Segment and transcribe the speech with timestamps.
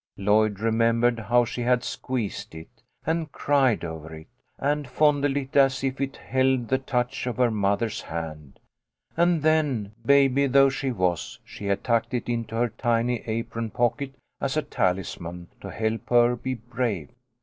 [0.17, 4.25] Lloyd remembered how she had squeezed it, and cried over it,
[4.57, 8.57] and fondled it as if it held the touch of her mother's hand,
[9.15, 14.15] and then, baby though she was, she had tucked it into her tiny apron pocket
[14.39, 17.09] as a talisman to help her be brave.